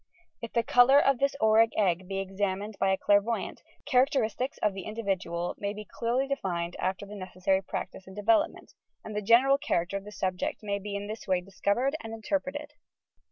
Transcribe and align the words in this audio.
If 0.41 0.53
the 0.53 0.63
colours 0.63 1.03
of 1.05 1.19
this 1.19 1.35
auric 1.39 1.73
egg 1.77 2.07
be 2.07 2.17
examined 2.17 2.75
by 2.79 2.89
a 2.91 2.97
clairvoyant, 2.97 3.61
characteristics 3.85 4.57
of 4.57 4.73
the 4.73 4.85
individual 4.85 5.53
may 5.59 5.73
be 5.73 5.85
clearly 5.85 6.25
defined 6.27 6.75
after 6.79 7.05
the 7.05 7.13
necessary 7.13 7.61
practice 7.61 8.07
and 8.07 8.15
de 8.15 8.23
velopment, 8.23 8.73
and 9.03 9.15
the 9.15 9.21
general 9.21 9.59
character 9.59 9.97
of 9.97 10.03
the 10.03 10.11
subject 10.11 10.63
may 10.63 10.77
in 10.77 11.05
thia 11.07 11.15
way 11.27 11.39
be 11.39 11.45
discovered 11.45 11.95
and 12.01 12.15
interpreted. 12.15 12.73